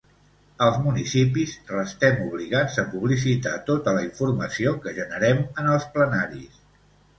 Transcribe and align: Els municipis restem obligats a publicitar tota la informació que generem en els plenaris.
Els 0.67 0.77
municipis 0.85 1.53
restem 1.73 2.17
obligats 2.29 2.79
a 2.85 2.87
publicitar 2.95 3.55
tota 3.69 3.95
la 3.99 4.03
informació 4.09 4.75
que 4.87 4.97
generem 5.03 5.47
en 5.53 5.73
els 5.77 5.89
plenaris. 5.95 6.61